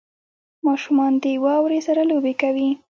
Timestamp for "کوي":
2.41-2.69